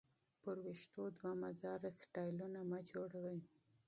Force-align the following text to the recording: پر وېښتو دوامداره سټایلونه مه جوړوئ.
پر 0.41 0.57
وېښتو 0.65 1.03
دوامداره 1.17 1.89
سټایلونه 1.99 2.59
مه 2.69 2.79
جوړوئ. 2.91 3.39